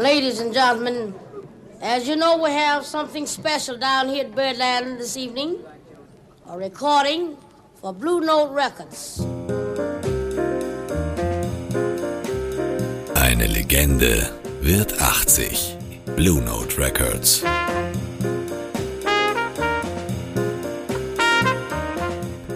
Ladies 0.00 0.40
and 0.40 0.54
gentlemen, 0.54 1.14
as 1.82 2.08
you 2.08 2.16
know, 2.16 2.42
we 2.42 2.50
have 2.52 2.86
something 2.86 3.26
special 3.26 3.76
down 3.76 4.08
here 4.08 4.24
at 4.24 4.34
Birdland 4.34 4.98
this 4.98 5.14
evening. 5.14 5.58
A 6.48 6.56
recording 6.56 7.36
for 7.74 7.92
Blue 7.92 8.22
Note 8.22 8.50
Records. 8.50 9.20
Eine 13.14 13.46
Legende 13.46 14.32
wird 14.62 14.98
80. 15.02 15.76
Blue 16.16 16.40
Note 16.40 16.78
Records. 16.78 17.42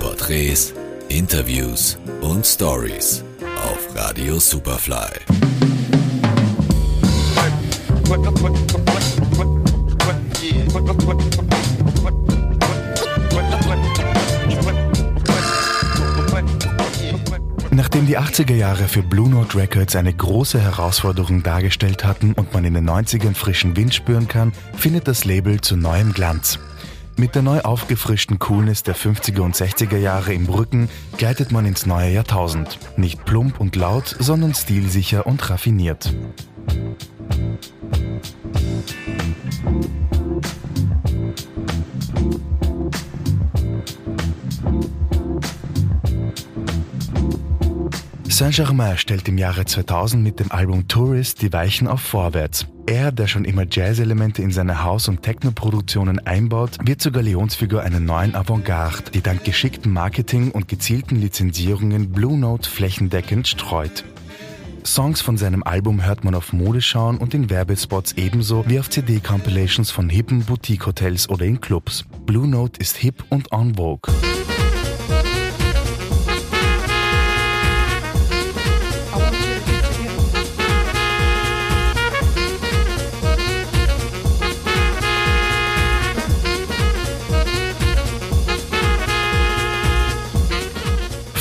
Porträts, 0.01 0.73
Interviews 1.11 1.99
und 2.23 2.47
Stories 2.47 3.23
auf 3.63 3.95
Radio 3.95 4.39
Superfly. 4.39 5.64
Nachdem 17.71 18.07
die 18.07 18.17
80er 18.17 18.55
Jahre 18.55 18.87
für 18.87 19.03
Blue 19.03 19.29
Note 19.29 19.59
Records 19.59 19.97
eine 19.97 20.13
große 20.13 20.61
Herausforderung 20.61 21.43
dargestellt 21.43 22.05
hatten 22.05 22.35
und 22.35 22.55
man 22.55 22.65
in 22.65 22.75
den 22.75 22.89
90ern 22.89 23.35
frischen 23.35 23.77
Wind 23.77 23.93
spüren 23.95 24.29
kann, 24.29 24.53
findet 24.77 25.09
das 25.09 25.25
Label 25.25 25.61
zu 25.61 25.77
neuem 25.77 26.13
Glanz. 26.13 26.61
Mit 27.17 27.35
der 27.35 27.43
neu 27.43 27.63
aufgefrischten 27.63 28.39
Coolness 28.39 28.85
der 28.85 28.95
50er 28.95 29.41
und 29.41 29.57
60er 29.57 29.97
Jahre 29.97 30.35
im 30.35 30.47
Rücken 30.47 30.89
gleitet 31.17 31.51
man 31.51 31.67
ins 31.67 31.85
neue 31.87 32.13
Jahrtausend. 32.13 32.79
Nicht 32.97 33.25
plump 33.25 33.59
und 33.59 33.75
laut, 33.75 34.15
sondern 34.21 34.55
stilsicher 34.55 35.27
und 35.27 35.51
raffiniert. 35.51 36.15
Saint-Germain 48.35 48.99
stellt 48.99 49.29
im 49.29 49.39
Jahre 49.39 49.65
2000 49.65 50.21
mit 50.21 50.41
dem 50.41 50.51
Album 50.51 50.89
Tourist 50.89 51.41
die 51.41 51.53
Weichen 51.53 51.87
auf 51.87 52.01
Vorwärts. 52.01 52.67
Er, 52.85 53.13
der 53.13 53.29
schon 53.29 53.45
immer 53.45 53.65
Jazz-Elemente 53.71 54.43
in 54.43 54.51
seine 54.51 54.83
Haus- 54.83 55.07
und 55.07 55.23
Techno-Produktionen 55.23 56.19
einbaut, 56.19 56.79
wird 56.85 57.01
zur 57.01 57.13
Galionsfigur 57.13 57.83
einer 57.83 58.01
neuen 58.01 58.35
Avantgarde, 58.35 59.13
die 59.13 59.21
dank 59.21 59.45
geschicktem 59.45 59.93
Marketing 59.93 60.51
und 60.51 60.67
gezielten 60.67 61.15
Lizenzierungen 61.15 62.11
Blue 62.11 62.37
Note 62.37 62.69
flächendeckend 62.69 63.47
streut. 63.47 64.05
Songs 64.85 65.21
von 65.21 65.37
seinem 65.37 65.63
Album 65.63 66.05
hört 66.05 66.25
man 66.25 66.35
auf 66.35 66.53
Modeschauen 66.53 67.19
und 67.19 67.35
in 67.35 67.51
Werbespots 67.51 68.15
ebenso 68.17 68.65
wie 68.67 68.81
auf 68.81 68.91
CD-Compilations 68.91 69.93
von 69.93 70.09
hippen 70.09 70.45
Boutique-Hotels 70.45 71.29
oder 71.29 71.45
in 71.45 71.61
Clubs. 71.61 72.05
Blue 72.27 72.49
Note 72.49 72.81
ist 72.81 72.97
hip 72.97 73.23
und 73.29 73.53
en 73.53 73.77
vogue. 73.77 74.13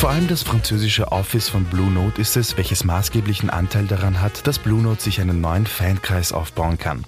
Vor 0.04 0.10
allem 0.10 0.28
das 0.28 0.44
französische 0.44 1.14
Office 1.14 1.48
von 1.48 1.64
Blue 1.64 1.90
Note 1.90 2.20
ist 2.20 2.36
es, 2.36 2.58
welches 2.58 2.84
maßgeblichen 2.84 3.50
Anteil 3.50 3.86
daran 3.86 4.20
hat, 4.20 4.46
dass 4.46 4.60
Blue 4.60 4.82
Note 4.82 5.02
sich 5.02 5.22
einen 5.22 5.40
neuen 5.40 5.66
Fankreis 5.66 6.34
aufbauen 6.34 6.78
kann. 6.78 7.06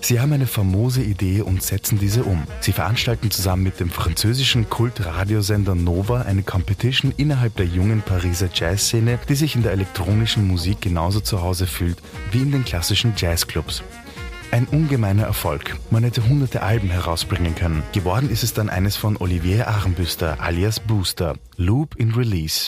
Sie 0.00 0.20
haben 0.20 0.32
eine 0.32 0.46
famose 0.46 1.02
Idee 1.02 1.40
und 1.40 1.64
setzen 1.64 1.98
diese 1.98 2.22
um. 2.22 2.44
Sie 2.60 2.70
veranstalten 2.70 3.32
zusammen 3.32 3.64
mit 3.64 3.80
dem 3.80 3.90
französischen 3.90 4.70
Kultradiosender 4.70 5.74
Nova 5.74 6.22
eine 6.22 6.44
Competition 6.44 7.12
innerhalb 7.16 7.56
der 7.56 7.66
jungen 7.66 8.02
Pariser 8.02 8.50
Jazzszene, 8.54 9.18
die 9.28 9.34
sich 9.34 9.56
in 9.56 9.64
der 9.64 9.72
elektronischen 9.72 10.46
Musik 10.46 10.80
genauso 10.80 11.18
zu 11.18 11.42
Hause 11.42 11.66
fühlt 11.66 12.00
wie 12.30 12.42
in 12.42 12.52
den 12.52 12.64
klassischen 12.64 13.14
Jazzclubs. 13.16 13.82
Ein 14.50 14.66
ungemeiner 14.66 15.24
Erfolg. 15.24 15.76
Man 15.90 16.04
hätte 16.04 16.26
hunderte 16.26 16.62
Alben 16.62 16.88
herausbringen 16.88 17.54
können. 17.54 17.82
Geworden 17.92 18.30
ist 18.30 18.42
es 18.42 18.54
dann 18.54 18.70
eines 18.70 18.96
von 18.96 19.18
Olivier 19.18 19.68
Armbüster 19.68 20.40
alias 20.40 20.80
Booster, 20.80 21.34
Loop 21.56 21.96
in 21.96 22.12
Release. 22.12 22.66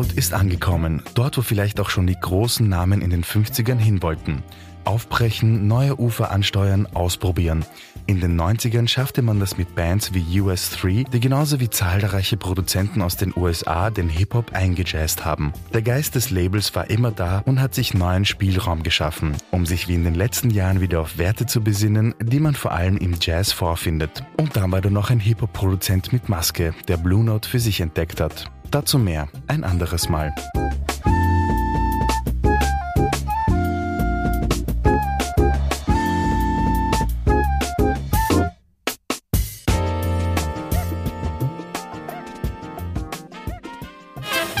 Blue 0.00 0.08
Note 0.08 0.18
ist 0.18 0.32
angekommen, 0.32 1.02
dort 1.12 1.36
wo 1.36 1.42
vielleicht 1.42 1.78
auch 1.78 1.90
schon 1.90 2.06
die 2.06 2.18
großen 2.18 2.66
Namen 2.66 3.02
in 3.02 3.10
den 3.10 3.22
50ern 3.22 3.76
hin 3.76 4.02
wollten. 4.02 4.42
Aufbrechen, 4.86 5.68
neue 5.68 6.00
Ufer 6.00 6.30
ansteuern, 6.30 6.86
ausprobieren. 6.86 7.66
In 8.06 8.18
den 8.18 8.40
90ern 8.40 8.88
schaffte 8.88 9.20
man 9.20 9.40
das 9.40 9.58
mit 9.58 9.74
Bands 9.74 10.14
wie 10.14 10.40
US3, 10.40 11.10
die 11.10 11.20
genauso 11.20 11.60
wie 11.60 11.68
zahlreiche 11.68 12.38
Produzenten 12.38 13.02
aus 13.02 13.18
den 13.18 13.34
USA 13.36 13.90
den 13.90 14.08
Hip-Hop 14.08 14.54
eingejazzt 14.54 15.26
haben. 15.26 15.52
Der 15.74 15.82
Geist 15.82 16.14
des 16.14 16.30
Labels 16.30 16.74
war 16.74 16.88
immer 16.88 17.10
da 17.10 17.42
und 17.44 17.60
hat 17.60 17.74
sich 17.74 17.92
neuen 17.92 18.24
Spielraum 18.24 18.82
geschaffen, 18.82 19.36
um 19.50 19.66
sich 19.66 19.86
wie 19.86 19.96
in 19.96 20.04
den 20.04 20.14
letzten 20.14 20.48
Jahren 20.48 20.80
wieder 20.80 21.02
auf 21.02 21.18
Werte 21.18 21.44
zu 21.44 21.60
besinnen, 21.60 22.14
die 22.22 22.40
man 22.40 22.54
vor 22.54 22.72
allem 22.72 22.96
im 22.96 23.16
Jazz 23.20 23.52
vorfindet. 23.52 24.24
Und 24.38 24.56
dann 24.56 24.72
war 24.72 24.80
da 24.80 24.88
noch 24.88 25.10
ein 25.10 25.20
Hip-Hop-Produzent 25.20 26.10
mit 26.14 26.30
Maske, 26.30 26.72
der 26.88 26.96
Blue 26.96 27.22
Note 27.22 27.46
für 27.46 27.60
sich 27.60 27.82
entdeckt 27.82 28.18
hat. 28.22 28.50
Dazu 28.70 28.98
mehr 28.98 29.28
ein 29.48 29.64
anderes 29.64 30.08
Mal. 30.08 30.32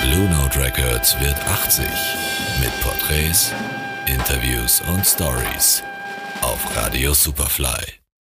Blue 0.02 0.28
Note 0.28 0.60
Records 0.60 1.18
wird 1.20 1.36
80 1.46 1.86
mit 2.60 2.80
Porträts, 2.82 3.52
Interviews 4.06 4.82
und 4.92 5.06
Stories 5.06 5.84
auf 6.42 6.76
Radio 6.76 7.14
Superfly. 7.14 7.99